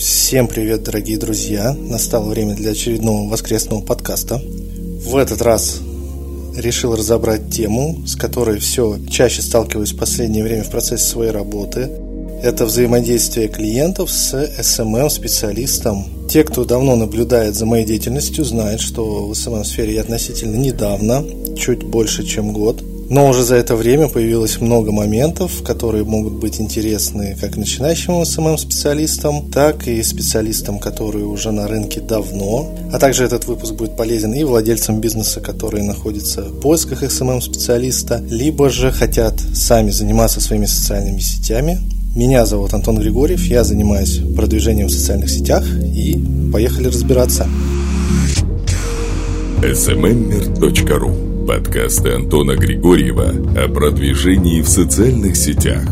Всем 0.00 0.48
привет, 0.48 0.82
дорогие 0.82 1.18
друзья! 1.18 1.76
Настало 1.78 2.30
время 2.30 2.54
для 2.54 2.70
очередного 2.70 3.28
воскресного 3.28 3.82
подкаста. 3.82 4.40
В 4.40 5.14
этот 5.14 5.42
раз 5.42 5.82
решил 6.56 6.96
разобрать 6.96 7.50
тему, 7.50 8.02
с 8.06 8.16
которой 8.16 8.60
все 8.60 8.96
чаще 9.10 9.42
сталкиваюсь 9.42 9.92
в 9.92 9.98
последнее 9.98 10.42
время 10.42 10.64
в 10.64 10.70
процессе 10.70 11.04
своей 11.04 11.32
работы. 11.32 11.90
Это 12.42 12.64
взаимодействие 12.64 13.48
клиентов 13.48 14.10
с 14.10 14.32
SMM-специалистом. 14.32 16.06
Те, 16.30 16.44
кто 16.44 16.64
давно 16.64 16.96
наблюдает 16.96 17.54
за 17.54 17.66
моей 17.66 17.84
деятельностью, 17.84 18.46
знают, 18.46 18.80
что 18.80 19.26
в 19.26 19.32
SMM-сфере 19.32 19.96
я 19.96 20.00
относительно 20.00 20.56
недавно, 20.56 21.26
чуть 21.58 21.82
больше, 21.82 22.24
чем 22.24 22.54
год– 22.54 22.82
но 23.10 23.28
уже 23.28 23.42
за 23.42 23.56
это 23.56 23.74
время 23.74 24.08
появилось 24.08 24.60
много 24.60 24.92
моментов, 24.92 25.64
которые 25.64 26.04
могут 26.04 26.34
быть 26.34 26.60
интересны 26.60 27.36
как 27.38 27.56
начинающим 27.56 28.24
SMM-специалистам, 28.24 29.50
так 29.50 29.88
и 29.88 30.00
специалистам, 30.04 30.78
которые 30.78 31.26
уже 31.26 31.50
на 31.50 31.66
рынке 31.66 32.00
давно. 32.00 32.72
А 32.92 32.98
также 33.00 33.24
этот 33.24 33.46
выпуск 33.46 33.74
будет 33.74 33.96
полезен 33.96 34.32
и 34.32 34.44
владельцам 34.44 35.00
бизнеса, 35.00 35.40
которые 35.40 35.82
находятся 35.82 36.42
в 36.42 36.60
поисках 36.60 37.02
SMM-специалиста, 37.02 38.22
либо 38.30 38.70
же 38.70 38.92
хотят 38.92 39.34
сами 39.54 39.90
заниматься 39.90 40.40
своими 40.40 40.66
социальными 40.66 41.18
сетями. 41.18 41.78
Меня 42.14 42.46
зовут 42.46 42.74
Антон 42.74 42.98
Григорьев, 42.98 43.42
я 43.44 43.64
занимаюсь 43.64 44.20
продвижением 44.36 44.86
в 44.86 44.92
социальных 44.92 45.30
сетях 45.30 45.64
и 45.66 46.16
поехали 46.52 46.86
разбираться. 46.86 47.48
smmmer.ru 49.62 51.29
Подкасты 51.46 52.12
Антона 52.12 52.54
Григорьева 52.54 53.28
о 53.56 53.68
продвижении 53.68 54.60
в 54.60 54.68
социальных 54.68 55.36
сетях. 55.36 55.82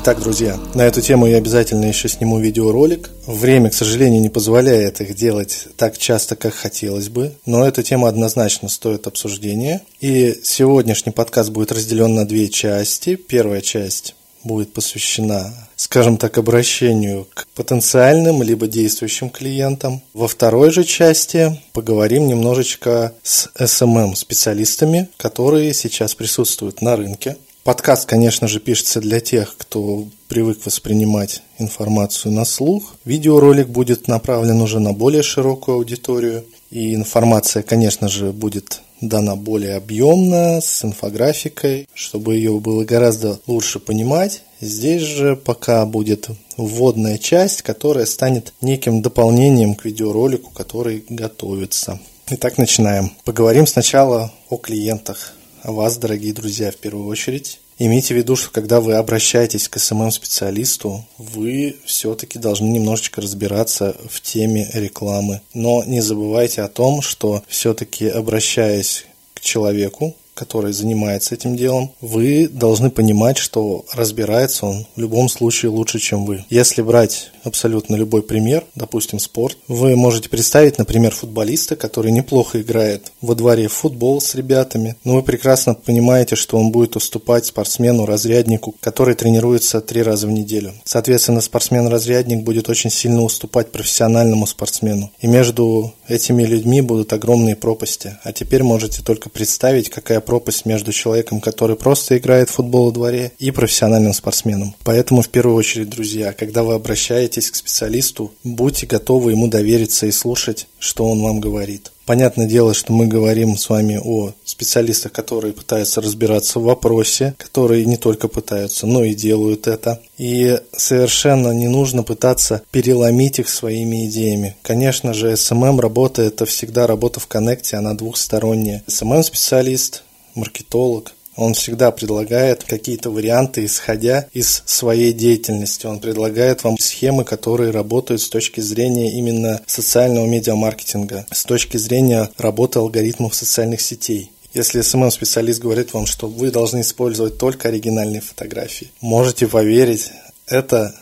Итак, 0.00 0.20
друзья, 0.20 0.58
на 0.74 0.82
эту 0.82 1.00
тему 1.00 1.26
я 1.26 1.38
обязательно 1.38 1.86
еще 1.86 2.08
сниму 2.08 2.38
видеоролик. 2.38 3.10
Время, 3.26 3.70
к 3.70 3.74
сожалению, 3.74 4.20
не 4.20 4.28
позволяет 4.28 5.00
их 5.00 5.14
делать 5.14 5.68
так 5.76 5.96
часто, 5.96 6.36
как 6.36 6.54
хотелось 6.54 7.08
бы, 7.08 7.32
но 7.46 7.66
эта 7.66 7.82
тема 7.82 8.08
однозначно 8.08 8.68
стоит 8.68 9.06
обсуждения. 9.06 9.80
И 10.00 10.38
сегодняшний 10.42 11.12
подкаст 11.12 11.50
будет 11.50 11.72
разделен 11.72 12.14
на 12.14 12.26
две 12.26 12.48
части. 12.48 13.16
Первая 13.16 13.60
часть 13.60 14.14
будет 14.44 14.72
посвящена, 14.72 15.52
скажем 15.76 16.16
так, 16.16 16.38
обращению 16.38 17.26
к 17.34 17.46
потенциальным 17.54 18.42
либо 18.42 18.66
действующим 18.66 19.30
клиентам. 19.30 20.02
Во 20.12 20.28
второй 20.28 20.70
же 20.70 20.84
части 20.84 21.60
поговорим 21.72 22.28
немножечко 22.28 23.12
с 23.22 23.48
SMM-специалистами, 23.58 25.08
которые 25.16 25.74
сейчас 25.74 26.14
присутствуют 26.14 26.82
на 26.82 26.96
рынке. 26.96 27.36
Подкаст, 27.64 28.04
конечно 28.04 28.46
же, 28.46 28.60
пишется 28.60 29.00
для 29.00 29.20
тех, 29.20 29.56
кто 29.56 30.04
привык 30.28 30.66
воспринимать 30.66 31.42
информацию 31.58 32.30
на 32.30 32.44
слух. 32.44 32.92
Видеоролик 33.06 33.68
будет 33.68 34.06
направлен 34.06 34.60
уже 34.60 34.80
на 34.80 34.92
более 34.92 35.22
широкую 35.22 35.76
аудиторию. 35.76 36.44
И 36.70 36.94
информация, 36.94 37.62
конечно 37.62 38.08
же, 38.08 38.32
будет 38.32 38.82
дана 39.00 39.34
более 39.34 39.76
объемно, 39.76 40.60
с 40.60 40.84
инфографикой, 40.84 41.88
чтобы 41.94 42.36
ее 42.36 42.60
было 42.60 42.84
гораздо 42.84 43.40
лучше 43.46 43.78
понимать. 43.78 44.42
Здесь 44.60 45.00
же 45.00 45.34
пока 45.34 45.86
будет 45.86 46.28
вводная 46.58 47.16
часть, 47.16 47.62
которая 47.62 48.04
станет 48.04 48.52
неким 48.60 49.00
дополнением 49.00 49.74
к 49.74 49.86
видеоролику, 49.86 50.50
который 50.50 51.06
готовится. 51.08 51.98
Итак, 52.28 52.58
начинаем. 52.58 53.12
Поговорим 53.24 53.66
сначала 53.66 54.30
о 54.50 54.58
клиентах, 54.58 55.32
вас, 55.72 55.96
дорогие 55.96 56.32
друзья, 56.32 56.70
в 56.70 56.76
первую 56.76 57.06
очередь. 57.06 57.60
Имейте 57.78 58.14
в 58.14 58.16
виду, 58.16 58.36
что 58.36 58.50
когда 58.50 58.80
вы 58.80 58.94
обращаетесь 58.94 59.68
к 59.68 59.78
СММ-специалисту, 59.78 61.04
вы 61.18 61.76
все-таки 61.84 62.38
должны 62.38 62.66
немножечко 62.66 63.20
разбираться 63.20 63.96
в 64.08 64.20
теме 64.20 64.70
рекламы. 64.74 65.40
Но 65.54 65.82
не 65.84 66.00
забывайте 66.00 66.62
о 66.62 66.68
том, 66.68 67.02
что 67.02 67.42
все-таки 67.48 68.08
обращаясь 68.08 69.06
к 69.34 69.40
человеку, 69.40 70.14
который 70.34 70.72
занимается 70.72 71.34
этим 71.34 71.56
делом, 71.56 71.92
вы 72.00 72.48
должны 72.48 72.90
понимать, 72.90 73.38
что 73.38 73.84
разбирается 73.92 74.66
он 74.66 74.86
в 74.96 75.00
любом 75.00 75.28
случае 75.28 75.70
лучше, 75.70 75.98
чем 75.98 76.26
вы. 76.26 76.44
Если 76.50 76.82
брать 76.82 77.30
абсолютно 77.44 77.94
любой 77.94 78.22
пример, 78.22 78.64
допустим, 78.74 79.18
спорт, 79.18 79.56
вы 79.68 79.96
можете 79.96 80.28
представить, 80.28 80.78
например, 80.78 81.14
футболиста, 81.14 81.76
который 81.76 82.10
неплохо 82.10 82.60
играет 82.60 83.12
во 83.20 83.34
дворе 83.34 83.68
в 83.68 83.72
футбол 83.72 84.20
с 84.20 84.34
ребятами, 84.34 84.96
но 85.04 85.14
вы 85.14 85.22
прекрасно 85.22 85.74
понимаете, 85.74 86.36
что 86.36 86.58
он 86.58 86.70
будет 86.70 86.96
уступать 86.96 87.46
спортсмену-разряднику, 87.46 88.74
который 88.80 89.14
тренируется 89.14 89.80
три 89.80 90.02
раза 90.02 90.26
в 90.26 90.30
неделю. 90.30 90.72
Соответственно, 90.84 91.40
спортсмен-разрядник 91.40 92.42
будет 92.42 92.68
очень 92.68 92.90
сильно 92.90 93.22
уступать 93.22 93.70
профессиональному 93.70 94.46
спортсмену. 94.46 95.12
И 95.20 95.26
между 95.26 95.92
этими 96.08 96.42
людьми 96.42 96.80
будут 96.80 97.12
огромные 97.12 97.56
пропасти. 97.56 98.16
А 98.22 98.32
теперь 98.32 98.62
можете 98.62 99.02
только 99.02 99.28
представить, 99.28 99.90
какая 99.90 100.20
пропасть 100.20 100.66
между 100.66 100.92
человеком, 100.92 101.40
который 101.40 101.76
просто 101.76 102.18
играет 102.18 102.50
в 102.50 102.54
футбол 102.54 102.86
во 102.86 102.92
дворе, 102.92 103.32
и 103.38 103.50
профессиональным 103.50 104.12
спортсменом. 104.12 104.74
Поэтому, 104.84 105.22
в 105.22 105.28
первую 105.28 105.56
очередь, 105.56 105.90
друзья, 105.90 106.32
когда 106.32 106.62
вы 106.62 106.74
обращаетесь 106.74 107.50
к 107.50 107.56
специалисту, 107.56 108.32
будьте 108.42 108.86
готовы 108.86 109.32
ему 109.32 109.48
довериться 109.48 110.06
и 110.06 110.12
слушать, 110.12 110.66
что 110.78 111.04
он 111.04 111.22
вам 111.22 111.40
говорит. 111.40 111.90
Понятное 112.06 112.46
дело, 112.46 112.74
что 112.74 112.92
мы 112.92 113.06
говорим 113.06 113.56
с 113.56 113.70
вами 113.70 113.98
о 114.02 114.32
специалистах, 114.44 115.12
которые 115.12 115.54
пытаются 115.54 116.02
разбираться 116.02 116.58
в 116.58 116.64
вопросе, 116.64 117.34
которые 117.38 117.86
не 117.86 117.96
только 117.96 118.28
пытаются, 118.28 118.86
но 118.86 119.04
и 119.04 119.14
делают 119.14 119.66
это. 119.66 120.00
И 120.18 120.58
совершенно 120.76 121.52
не 121.52 121.68
нужно 121.68 122.02
пытаться 122.02 122.62
переломить 122.70 123.38
их 123.38 123.48
своими 123.48 124.06
идеями. 124.06 124.56
Конечно 124.62 125.14
же, 125.14 125.32
SMM 125.32 125.80
работа– 125.80 126.22
это 126.24 126.44
всегда 126.44 126.86
работа 126.86 127.20
в 127.20 127.26
коннекте, 127.26 127.76
она 127.76 127.94
двухсторонняя. 127.94 128.82
SMM-специалист 128.86 130.02
маркетолог, 130.34 131.12
он 131.36 131.54
всегда 131.54 131.90
предлагает 131.90 132.64
какие-то 132.64 133.10
варианты, 133.10 133.64
исходя 133.64 134.26
из 134.32 134.62
своей 134.66 135.12
деятельности. 135.12 135.86
Он 135.86 136.00
предлагает 136.00 136.64
вам 136.64 136.78
схемы, 136.78 137.24
которые 137.24 137.70
работают 137.70 138.20
с 138.22 138.28
точки 138.28 138.60
зрения 138.60 139.12
именно 139.12 139.60
социального 139.66 140.26
медиамаркетинга, 140.26 141.26
с 141.30 141.44
точки 141.44 141.76
зрения 141.76 142.30
работы 142.38 142.78
алгоритмов 142.78 143.34
социальных 143.34 143.80
сетей. 143.80 144.30
Если 144.52 144.82
SMM-специалист 144.82 145.60
говорит 145.60 145.92
вам, 145.94 146.06
что 146.06 146.28
вы 146.28 146.52
должны 146.52 146.82
использовать 146.82 147.38
только 147.38 147.68
оригинальные 147.68 148.20
фотографии, 148.20 148.92
можете 149.00 149.48
поверить, 149.48 150.10
это 150.46 150.94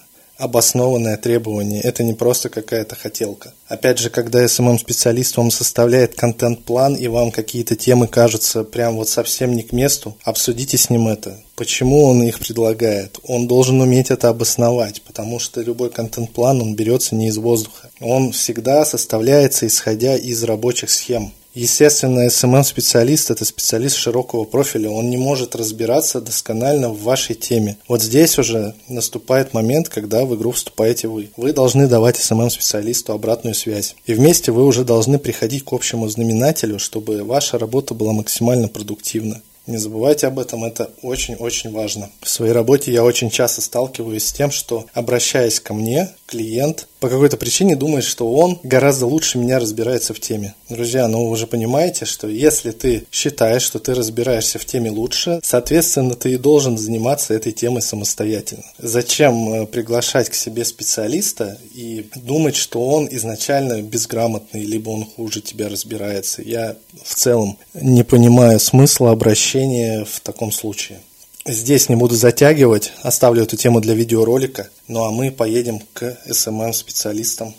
обоснованное 0.42 1.16
требование, 1.16 1.80
это 1.80 2.02
не 2.02 2.14
просто 2.14 2.48
какая-то 2.48 2.96
хотелка. 2.96 3.54
Опять 3.68 3.98
же, 3.98 4.10
когда 4.10 4.44
SMM-специалист 4.44 5.36
вам 5.36 5.52
составляет 5.52 6.16
контент-план 6.16 6.96
и 6.96 7.06
вам 7.06 7.30
какие-то 7.30 7.76
темы 7.76 8.08
кажутся 8.08 8.64
прям 8.64 8.96
вот 8.96 9.08
совсем 9.08 9.54
не 9.54 9.62
к 9.62 9.70
месту, 9.72 10.16
обсудите 10.24 10.76
с 10.76 10.90
ним 10.90 11.06
это. 11.06 11.40
Почему 11.54 12.04
он 12.06 12.24
их 12.24 12.40
предлагает? 12.40 13.20
Он 13.22 13.46
должен 13.46 13.80
уметь 13.80 14.10
это 14.10 14.30
обосновать, 14.30 15.02
потому 15.02 15.38
что 15.38 15.60
любой 15.60 15.90
контент-план, 15.90 16.60
он 16.60 16.74
берется 16.74 17.14
не 17.14 17.28
из 17.28 17.36
воздуха. 17.38 17.90
Он 18.00 18.32
всегда 18.32 18.84
составляется 18.84 19.68
исходя 19.68 20.16
из 20.16 20.42
рабочих 20.42 20.90
схем. 20.90 21.32
Естественно, 21.54 22.26
SMM-специалист– 22.28 23.30
это 23.30 23.44
специалист 23.44 23.96
широкого 23.96 24.44
профиля, 24.44 24.88
он 24.88 25.10
не 25.10 25.18
может 25.18 25.54
разбираться 25.54 26.20
досконально 26.20 26.88
в 26.88 27.02
вашей 27.02 27.34
теме. 27.34 27.76
Вот 27.88 28.02
здесь 28.02 28.38
уже 28.38 28.74
наступает 28.88 29.52
момент, 29.52 29.90
когда 29.90 30.24
в 30.24 30.34
игру 30.34 30.52
вступаете 30.52 31.08
вы. 31.08 31.30
Вы 31.36 31.52
должны 31.52 31.88
давать 31.88 32.18
SMM-специалисту 32.18 33.12
обратную 33.12 33.54
связь. 33.54 33.96
И 34.06 34.14
вместе 34.14 34.50
вы 34.50 34.64
уже 34.64 34.84
должны 34.84 35.18
приходить 35.18 35.64
к 35.64 35.72
общему 35.74 36.08
знаменателю, 36.08 36.78
чтобы 36.78 37.22
ваша 37.22 37.58
работа 37.58 37.92
была 37.92 38.12
максимально 38.14 38.68
продуктивна. 38.68 39.42
Не 39.66 39.76
забывайте 39.76 40.26
об 40.26 40.40
этом, 40.40 40.64
это 40.64 40.90
очень-очень 41.02 41.70
важно. 41.70 42.10
В 42.20 42.28
своей 42.28 42.52
работе 42.52 42.92
я 42.92 43.04
очень 43.04 43.30
часто 43.30 43.60
сталкиваюсь 43.60 44.26
с 44.26 44.32
тем, 44.32 44.50
что 44.50 44.86
обращаясь 44.92 45.60
ко 45.60 45.72
мне, 45.72 46.08
клиент 46.32 46.88
по 46.98 47.10
какой-то 47.10 47.36
причине 47.36 47.76
думает, 47.76 48.04
что 48.04 48.32
он 48.32 48.58
гораздо 48.62 49.06
лучше 49.06 49.36
меня 49.36 49.58
разбирается 49.58 50.14
в 50.14 50.20
теме. 50.20 50.54
Друзья, 50.70 51.06
ну 51.06 51.28
вы 51.28 51.36
же 51.36 51.46
понимаете, 51.46 52.06
что 52.06 52.26
если 52.26 52.70
ты 52.70 53.04
считаешь, 53.12 53.62
что 53.62 53.78
ты 53.78 53.92
разбираешься 53.92 54.58
в 54.58 54.64
теме 54.64 54.90
лучше, 54.90 55.40
соответственно, 55.42 56.14
ты 56.14 56.32
и 56.32 56.38
должен 56.38 56.78
заниматься 56.78 57.34
этой 57.34 57.52
темой 57.52 57.82
самостоятельно. 57.82 58.64
Зачем 58.78 59.52
э, 59.52 59.66
приглашать 59.66 60.30
к 60.30 60.34
себе 60.34 60.64
специалиста 60.64 61.58
и 61.74 62.06
думать, 62.14 62.56
что 62.56 62.80
он 62.80 63.08
изначально 63.10 63.82
безграмотный, 63.82 64.64
либо 64.64 64.88
он 64.88 65.04
хуже 65.04 65.42
тебя 65.42 65.68
разбирается? 65.68 66.40
Я 66.40 66.76
в 67.04 67.14
целом 67.14 67.58
не 67.74 68.04
понимаю 68.04 68.58
смысла 68.58 69.10
обращения 69.10 70.06
в 70.06 70.20
таком 70.20 70.50
случае. 70.50 71.00
Здесь 71.44 71.88
не 71.88 71.96
буду 71.96 72.14
затягивать, 72.14 72.92
оставлю 73.02 73.42
эту 73.42 73.56
тему 73.56 73.80
для 73.80 73.94
видеоролика. 73.94 74.70
Ну 74.86 75.04
а 75.04 75.10
мы 75.10 75.32
поедем 75.32 75.80
к 75.92 76.16
SMM-специалистам. 76.28 77.54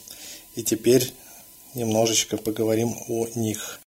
И 0.56 0.64
теперь 0.64 1.14
немножечко 1.74 2.38
поговорим 2.38 2.96
о 3.10 3.28
них. 3.36 3.82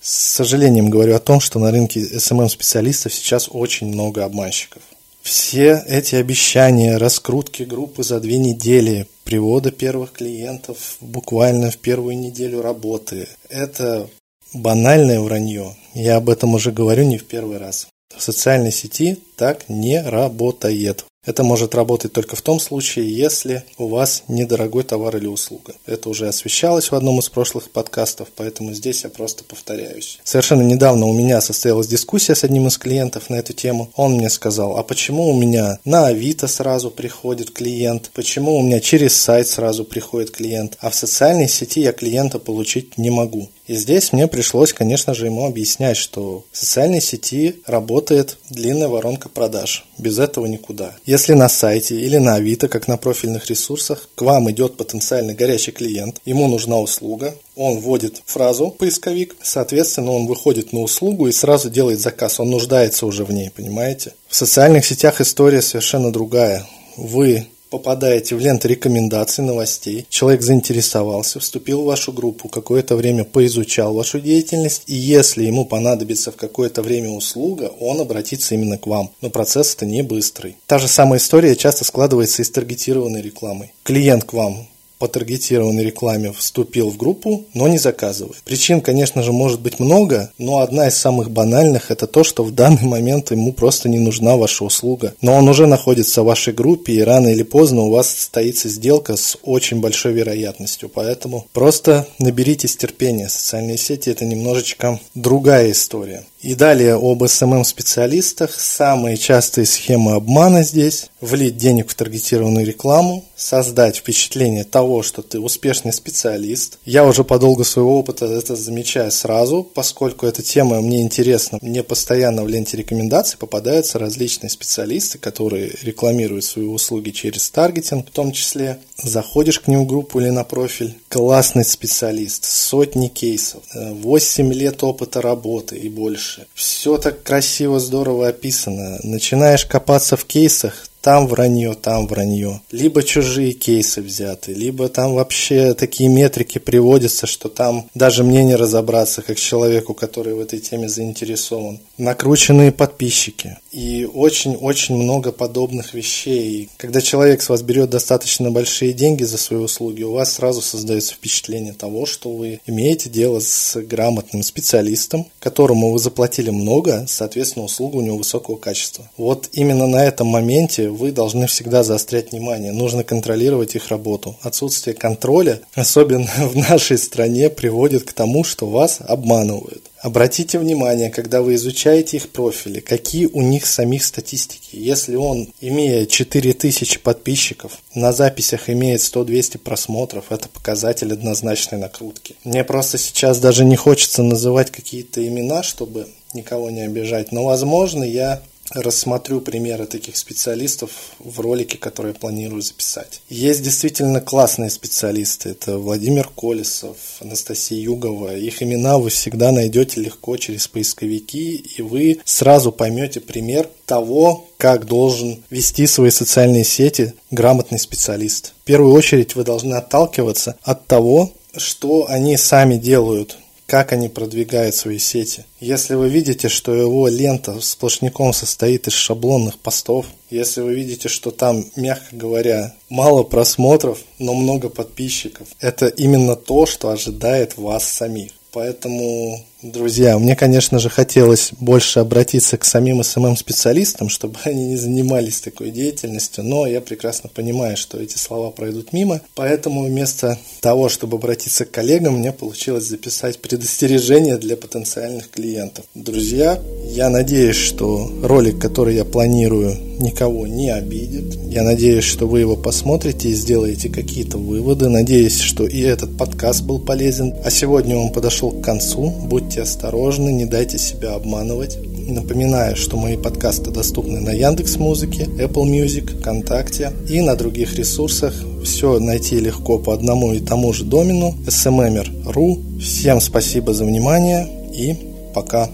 С 0.00 0.10
сожалением 0.10 0.88
говорю 0.88 1.14
о 1.14 1.18
том, 1.18 1.40
что 1.40 1.58
на 1.58 1.70
рынке 1.70 2.00
SMM-специалистов 2.00 3.12
сейчас 3.12 3.48
очень 3.50 3.88
много 3.88 4.24
обманщиков. 4.24 4.80
Все 5.20 5.84
эти 5.86 6.14
обещания, 6.14 6.96
раскрутки 6.96 7.64
группы 7.64 8.02
за 8.02 8.20
две 8.20 8.38
недели, 8.38 9.06
привода 9.24 9.70
первых 9.70 10.12
клиентов 10.12 10.96
буквально 11.02 11.70
в 11.70 11.76
первую 11.76 12.16
неделю 12.16 12.62
работы, 12.62 13.28
это 13.50 14.08
банальное 14.54 15.20
вранье. 15.20 15.76
Я 15.92 16.16
об 16.16 16.30
этом 16.30 16.54
уже 16.54 16.72
говорю 16.72 17.04
не 17.04 17.18
в 17.18 17.26
первый 17.26 17.58
раз. 17.58 17.88
В 18.14 18.22
социальной 18.22 18.72
сети 18.72 19.18
так 19.36 19.68
не 19.68 20.02
работает. 20.02 21.04
Это 21.28 21.42
может 21.42 21.74
работать 21.74 22.14
только 22.14 22.36
в 22.36 22.40
том 22.40 22.58
случае, 22.58 23.14
если 23.14 23.62
у 23.76 23.88
вас 23.88 24.22
недорогой 24.28 24.82
товар 24.82 25.18
или 25.18 25.26
услуга. 25.26 25.74
Это 25.84 26.08
уже 26.08 26.26
освещалось 26.26 26.90
в 26.90 26.94
одном 26.94 27.18
из 27.18 27.28
прошлых 27.28 27.70
подкастов, 27.70 28.28
поэтому 28.34 28.72
здесь 28.72 29.04
я 29.04 29.10
просто 29.10 29.44
повторяюсь. 29.44 30.20
Совершенно 30.24 30.62
недавно 30.62 31.04
у 31.04 31.12
меня 31.12 31.42
состоялась 31.42 31.86
дискуссия 31.86 32.34
с 32.34 32.44
одним 32.44 32.68
из 32.68 32.78
клиентов 32.78 33.28
на 33.28 33.34
эту 33.34 33.52
тему. 33.52 33.90
Он 33.94 34.14
мне 34.14 34.30
сказал, 34.30 34.78
а 34.78 34.82
почему 34.82 35.28
у 35.28 35.38
меня 35.38 35.78
на 35.84 36.06
Авито 36.06 36.48
сразу 36.48 36.90
приходит 36.90 37.50
клиент, 37.50 38.10
почему 38.14 38.56
у 38.56 38.62
меня 38.62 38.80
через 38.80 39.14
сайт 39.14 39.48
сразу 39.48 39.84
приходит 39.84 40.30
клиент, 40.30 40.78
а 40.80 40.88
в 40.88 40.94
социальной 40.94 41.46
сети 41.50 41.82
я 41.82 41.92
клиента 41.92 42.38
получить 42.38 42.96
не 42.96 43.10
могу. 43.10 43.50
И 43.68 43.74
здесь 43.74 44.14
мне 44.14 44.26
пришлось, 44.26 44.72
конечно 44.72 45.12
же, 45.12 45.26
ему 45.26 45.44
объяснять, 45.46 45.98
что 45.98 46.46
в 46.50 46.56
социальной 46.56 47.02
сети 47.02 47.56
работает 47.66 48.38
длинная 48.48 48.88
воронка 48.88 49.28
продаж. 49.28 49.84
Без 49.98 50.18
этого 50.18 50.46
никуда. 50.46 50.96
На 51.26 51.48
сайте 51.48 52.00
или 52.00 52.16
на 52.16 52.34
Авито, 52.34 52.68
как 52.68 52.88
на 52.88 52.96
профильных 52.96 53.46
ресурсах, 53.46 54.08
к 54.14 54.22
вам 54.22 54.50
идет 54.50 54.76
потенциальный 54.76 55.34
горячий 55.34 55.72
клиент, 55.72 56.20
ему 56.24 56.48
нужна 56.48 56.78
услуга, 56.78 57.34
он 57.56 57.78
вводит 57.78 58.22
фразу 58.26 58.70
поисковик, 58.70 59.36
соответственно, 59.42 60.12
он 60.12 60.26
выходит 60.26 60.72
на 60.72 60.80
услугу 60.80 61.26
и 61.26 61.32
сразу 61.32 61.70
делает 61.70 62.00
заказ, 62.00 62.40
он 62.40 62.50
нуждается 62.50 63.06
уже 63.06 63.24
в 63.24 63.32
ней, 63.32 63.50
понимаете? 63.50 64.14
В 64.28 64.36
социальных 64.36 64.86
сетях 64.86 65.20
история 65.20 65.62
совершенно 65.62 66.12
другая. 66.12 66.66
Вы 66.96 67.46
попадаете 67.70 68.34
в 68.34 68.40
ленту 68.40 68.68
рекомендаций, 68.68 69.44
новостей, 69.44 70.06
человек 70.08 70.42
заинтересовался, 70.42 71.40
вступил 71.40 71.82
в 71.82 71.86
вашу 71.86 72.12
группу, 72.12 72.48
какое-то 72.48 72.96
время 72.96 73.24
поизучал 73.24 73.94
вашу 73.94 74.20
деятельность, 74.20 74.82
и 74.86 74.94
если 74.94 75.44
ему 75.44 75.64
понадобится 75.64 76.32
в 76.32 76.36
какое-то 76.36 76.82
время 76.82 77.10
услуга, 77.10 77.70
он 77.80 78.00
обратится 78.00 78.54
именно 78.54 78.78
к 78.78 78.86
вам. 78.86 79.10
Но 79.20 79.30
процесс 79.30 79.74
это 79.74 79.86
не 79.86 80.02
быстрый. 80.02 80.56
Та 80.66 80.78
же 80.78 80.88
самая 80.88 81.18
история 81.18 81.56
часто 81.56 81.84
складывается 81.84 82.42
и 82.42 82.44
с 82.44 82.50
таргетированной 82.50 83.22
рекламой. 83.22 83.72
Клиент 83.82 84.24
к 84.24 84.32
вам 84.32 84.68
по 84.98 85.08
таргетированной 85.08 85.84
рекламе 85.84 86.32
вступил 86.32 86.90
в 86.90 86.96
группу, 86.96 87.44
но 87.54 87.68
не 87.68 87.78
заказывает. 87.78 88.42
Причин, 88.44 88.80
конечно 88.80 89.22
же, 89.22 89.32
может 89.32 89.60
быть 89.60 89.78
много, 89.78 90.32
но 90.38 90.58
одна 90.58 90.88
из 90.88 90.96
самых 90.96 91.30
банальных 91.30 91.90
это 91.90 92.06
то, 92.06 92.24
что 92.24 92.44
в 92.44 92.50
данный 92.50 92.84
момент 92.84 93.30
ему 93.30 93.52
просто 93.52 93.88
не 93.88 93.98
нужна 93.98 94.36
ваша 94.36 94.64
услуга. 94.64 95.14
Но 95.20 95.34
он 95.34 95.48
уже 95.48 95.66
находится 95.66 96.22
в 96.22 96.26
вашей 96.26 96.52
группе, 96.52 96.92
и 96.94 97.00
рано 97.02 97.28
или 97.28 97.42
поздно 97.42 97.82
у 97.82 97.90
вас 97.90 98.08
состоится 98.08 98.68
сделка 98.68 99.16
с 99.16 99.38
очень 99.42 99.80
большой 99.80 100.12
вероятностью. 100.12 100.88
Поэтому 100.88 101.46
просто 101.52 102.06
наберитесь 102.18 102.76
терпения. 102.76 103.28
Социальные 103.28 103.78
сети 103.78 104.10
это 104.10 104.24
немножечко 104.24 105.00
другая 105.14 105.70
история. 105.70 106.24
И 106.40 106.54
далее 106.54 106.94
об 106.94 107.22
SMM-специалистах. 107.22 108.54
Самые 108.58 109.16
частые 109.16 109.66
схемы 109.66 110.12
обмана 110.12 110.62
здесь. 110.62 111.10
Влить 111.20 111.56
денег 111.56 111.90
в 111.90 111.94
таргетированную 111.94 112.64
рекламу, 112.64 113.24
создать 113.36 113.96
впечатление 113.96 114.62
того, 114.64 114.87
что 115.02 115.22
ты 115.22 115.38
успешный 115.38 115.92
специалист. 115.92 116.78
Я 116.84 117.04
уже 117.04 117.24
по 117.24 117.38
долгу 117.38 117.64
своего 117.64 117.98
опыта 117.98 118.26
это 118.26 118.56
замечаю 118.56 119.10
сразу, 119.10 119.62
поскольку 119.62 120.26
эта 120.26 120.42
тема 120.42 120.80
мне 120.80 121.02
интересна. 121.02 121.58
Мне 121.62 121.82
постоянно 121.82 122.44
в 122.44 122.48
ленте 122.48 122.76
рекомендаций 122.76 123.38
попадаются 123.38 123.98
различные 123.98 124.50
специалисты, 124.50 125.18
которые 125.18 125.72
рекламируют 125.82 126.44
свои 126.44 126.66
услуги 126.66 127.10
через 127.10 127.50
таргетинг, 127.50 128.08
в 128.08 128.12
том 128.12 128.32
числе. 128.32 128.78
Заходишь 129.02 129.60
к 129.60 129.68
ним 129.68 129.84
в 129.84 129.86
группу 129.86 130.20
или 130.20 130.30
на 130.30 130.44
профиль. 130.44 130.98
Классный 131.08 131.64
специалист, 131.64 132.44
сотни 132.44 133.08
кейсов, 133.08 133.62
8 133.74 134.52
лет 134.52 134.82
опыта 134.82 135.22
работы 135.22 135.76
и 135.76 135.88
больше. 135.88 136.46
Все 136.54 136.98
так 136.98 137.22
красиво, 137.22 137.78
здорово 137.78 138.28
описано. 138.28 138.98
Начинаешь 139.02 139.64
копаться 139.64 140.16
в 140.16 140.24
кейсах, 140.24 140.87
там 141.00 141.26
вранье, 141.26 141.74
там 141.74 142.06
вранье. 142.06 142.60
Либо 142.70 143.02
чужие 143.02 143.52
кейсы 143.52 144.00
взяты, 144.02 144.52
либо 144.52 144.88
там 144.88 145.14
вообще 145.14 145.74
такие 145.74 146.08
метрики 146.08 146.58
приводятся, 146.58 147.26
что 147.26 147.48
там 147.48 147.88
даже 147.94 148.24
мне 148.24 148.44
не 148.44 148.56
разобраться, 148.56 149.22
как 149.22 149.38
человеку, 149.38 149.94
который 149.94 150.34
в 150.34 150.40
этой 150.40 150.58
теме 150.58 150.88
заинтересован. 150.88 151.80
Накрученные 151.96 152.72
подписчики. 152.72 153.58
И 153.70 154.08
очень-очень 154.12 154.96
много 154.96 155.30
подобных 155.30 155.94
вещей. 155.94 156.70
Когда 156.76 157.00
человек 157.00 157.42
с 157.42 157.48
вас 157.48 157.62
берет 157.62 157.90
достаточно 157.90 158.50
большие 158.50 158.92
деньги 158.92 159.24
за 159.24 159.36
свои 159.36 159.60
услуги, 159.60 160.02
у 160.02 160.12
вас 160.12 160.34
сразу 160.34 160.62
создается 160.62 161.14
впечатление 161.14 161.74
того, 161.74 162.06
что 162.06 162.30
вы 162.30 162.60
имеете 162.66 163.10
дело 163.10 163.40
с 163.40 163.76
грамотным 163.80 164.42
специалистом, 164.42 165.26
которому 165.40 165.92
вы 165.92 165.98
заплатили 165.98 166.50
много, 166.50 167.04
соответственно, 167.08 167.66
услуга 167.66 167.96
у 167.96 168.00
него 168.00 168.18
высокого 168.18 168.56
качества. 168.56 169.10
Вот 169.16 169.48
именно 169.52 169.86
на 169.86 170.04
этом 170.04 170.28
моменте 170.28 170.88
вы 170.88 171.12
должны 171.12 171.46
всегда 171.46 171.82
заострять 171.82 172.32
внимание. 172.32 172.72
Нужно 172.72 173.04
контролировать 173.04 173.74
их 173.74 173.88
работу. 173.88 174.36
Отсутствие 174.42 174.94
контроля, 174.94 175.60
особенно 175.74 176.30
в 176.38 176.56
нашей 176.56 176.96
стране, 176.96 177.50
приводит 177.50 178.04
к 178.04 178.12
тому, 178.12 178.44
что 178.44 178.66
вас 178.66 178.98
обманывают. 179.00 179.87
Обратите 180.00 180.58
внимание, 180.58 181.10
когда 181.10 181.42
вы 181.42 181.56
изучаете 181.56 182.18
их 182.18 182.30
профили, 182.30 182.80
какие 182.80 183.26
у 183.26 183.42
них 183.42 183.66
самих 183.66 184.04
статистики. 184.04 184.76
Если 184.76 185.16
он, 185.16 185.52
имея 185.60 186.06
4000 186.06 187.00
подписчиков, 187.00 187.72
на 187.94 188.12
записях 188.12 188.70
имеет 188.70 189.00
100-200 189.00 189.58
просмотров, 189.58 190.26
это 190.30 190.48
показатель 190.48 191.12
однозначной 191.12 191.78
накрутки. 191.78 192.36
Мне 192.44 192.62
просто 192.62 192.96
сейчас 192.98 193.38
даже 193.38 193.64
не 193.64 193.76
хочется 193.76 194.22
называть 194.22 194.70
какие-то 194.70 195.26
имена, 195.26 195.62
чтобы 195.62 196.06
никого 196.32 196.70
не 196.70 196.82
обижать, 196.82 197.32
но, 197.32 197.44
возможно, 197.44 198.04
я 198.04 198.42
рассмотрю 198.70 199.40
примеры 199.40 199.86
таких 199.86 200.16
специалистов 200.16 200.90
в 201.18 201.40
ролике, 201.40 201.78
который 201.78 202.08
я 202.08 202.14
планирую 202.14 202.62
записать. 202.62 203.22
Есть 203.28 203.62
действительно 203.62 204.20
классные 204.20 204.70
специалисты. 204.70 205.50
Это 205.50 205.78
Владимир 205.78 206.28
Колесов, 206.28 206.96
Анастасия 207.20 207.80
Югова. 207.80 208.36
Их 208.36 208.62
имена 208.62 208.98
вы 208.98 209.10
всегда 209.10 209.52
найдете 209.52 210.00
легко 210.00 210.36
через 210.36 210.68
поисковики, 210.68 211.56
и 211.56 211.82
вы 211.82 212.20
сразу 212.24 212.72
поймете 212.72 213.20
пример 213.20 213.68
того, 213.86 214.48
как 214.58 214.86
должен 214.86 215.42
вести 215.50 215.86
свои 215.86 216.10
социальные 216.10 216.64
сети 216.64 217.14
грамотный 217.30 217.78
специалист. 217.78 218.52
В 218.62 218.64
первую 218.64 218.92
очередь 218.92 219.34
вы 219.34 219.44
должны 219.44 219.74
отталкиваться 219.74 220.56
от 220.62 220.86
того, 220.86 221.32
что 221.56 222.06
они 222.08 222.36
сами 222.36 222.76
делают 222.76 223.38
как 223.68 223.92
они 223.92 224.08
продвигают 224.08 224.74
свои 224.74 224.98
сети. 224.98 225.44
Если 225.60 225.94
вы 225.94 226.08
видите, 226.08 226.48
что 226.48 226.74
его 226.74 227.06
лента 227.06 227.60
сплошняком 227.60 228.32
состоит 228.32 228.88
из 228.88 228.94
шаблонных 228.94 229.58
постов, 229.58 230.06
если 230.30 230.62
вы 230.62 230.74
видите, 230.74 231.08
что 231.08 231.30
там, 231.30 231.66
мягко 231.76 232.16
говоря, 232.16 232.74
мало 232.88 233.24
просмотров, 233.24 233.98
но 234.18 234.32
много 234.32 234.70
подписчиков, 234.70 235.48
это 235.60 235.86
именно 235.86 236.34
то, 236.34 236.64
что 236.64 236.88
ожидает 236.88 237.58
вас 237.58 237.86
самих. 237.86 238.32
Поэтому, 238.52 239.44
друзья, 239.62 240.18
мне, 240.18 240.36
конечно 240.36 240.78
же, 240.78 240.88
хотелось 240.88 241.50
больше 241.58 242.00
обратиться 242.00 242.56
к 242.56 242.64
самим 242.64 243.02
СММ-специалистам, 243.02 244.08
чтобы 244.08 244.36
они 244.44 244.66
не 244.66 244.76
занимались 244.76 245.40
такой 245.40 245.70
деятельностью, 245.70 246.44
но 246.44 246.66
я 246.66 246.80
прекрасно 246.80 247.28
понимаю, 247.28 247.76
что 247.76 247.98
эти 247.98 248.16
слова 248.16 248.50
пройдут 248.50 248.92
мимо, 248.92 249.20
поэтому 249.34 249.84
вместо 249.84 250.38
того, 250.60 250.88
чтобы 250.88 251.16
обратиться 251.16 251.64
к 251.64 251.70
коллегам, 251.70 252.18
мне 252.18 252.32
получилось 252.32 252.84
записать 252.84 253.40
предостережение 253.40 254.38
для 254.38 254.56
потенциальных 254.56 255.30
клиентов. 255.30 255.84
Друзья, 255.94 256.58
я 256.84 257.10
надеюсь, 257.10 257.56
что 257.56 258.10
ролик, 258.22 258.60
который 258.60 258.94
я 258.94 259.04
планирую, 259.04 259.88
никого 260.00 260.46
не 260.46 260.70
обидит. 260.70 261.34
Я 261.48 261.62
надеюсь, 261.62 262.04
что 262.04 262.26
вы 262.26 262.40
его 262.40 262.56
посмотрите 262.56 263.28
и 263.28 263.34
сделаете 263.34 263.88
какие-то 263.88 264.38
выводы. 264.38 264.88
Надеюсь, 264.88 265.40
что 265.40 265.66
и 265.66 265.80
этот 265.80 266.16
подкаст 266.16 266.62
был 266.62 266.78
полезен. 266.78 267.34
А 267.44 267.50
сегодня 267.50 267.96
он 267.96 268.12
подошел 268.12 268.50
к 268.50 268.62
концу. 268.62 269.12
Будьте 269.48 269.62
осторожны, 269.62 270.28
не 270.28 270.44
дайте 270.44 270.76
себя 270.76 271.14
обманывать. 271.14 271.78
Напоминаю, 272.06 272.76
что 272.76 272.98
мои 272.98 273.16
подкасты 273.16 273.70
доступны 273.70 274.20
на 274.20 274.28
Яндекс 274.28 274.76
Музыке, 274.76 275.22
Apple 275.22 275.64
Music, 275.64 276.20
ВКонтакте 276.20 276.92
и 277.08 277.22
на 277.22 277.34
других 277.34 277.74
ресурсах. 277.74 278.34
Все 278.62 278.98
найти 278.98 279.40
легко 279.40 279.78
по 279.78 279.94
одному 279.94 280.34
и 280.34 280.40
тому 280.40 280.74
же 280.74 280.84
домену 280.84 281.34
smmr.ru. 281.46 282.78
Всем 282.78 283.22
спасибо 283.22 283.72
за 283.72 283.86
внимание 283.86 284.46
и 284.74 284.94
пока. 285.32 285.70